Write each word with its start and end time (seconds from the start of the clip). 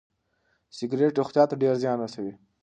سګریټ 0.77 1.13
روغتیا 1.19 1.43
ته 1.49 1.55
ډېر 1.61 1.73
زیان 1.83 1.97
رسوي. 2.03 2.33